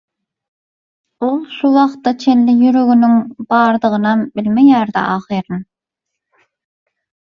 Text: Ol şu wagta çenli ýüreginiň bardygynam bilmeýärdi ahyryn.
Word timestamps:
Ol 1.25 1.35
şu 1.57 1.69
wagta 1.75 2.13
çenli 2.23 2.55
ýüreginiň 2.61 3.19
bardygynam 3.55 4.25
bilmeýärdi 4.39 5.05
ahyryn. 5.15 5.63